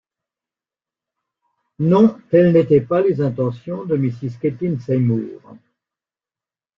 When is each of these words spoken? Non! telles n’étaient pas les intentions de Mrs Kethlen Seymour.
Non! 1.77 2.19
telles 2.31 2.53
n’étaient 2.53 2.81
pas 2.81 3.01
les 3.03 3.21
intentions 3.21 3.85
de 3.85 3.95
Mrs 3.95 4.39
Kethlen 4.41 4.79
Seymour. 4.79 5.39